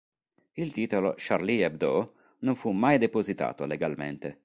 Il 0.53 0.71
titolo 0.71 1.13
"Charlie 1.15 1.63
Hebdo" 1.63 2.13
non 2.39 2.55
fu 2.55 2.71
mai 2.71 2.97
depositato 2.97 3.65
legalmente. 3.67 4.39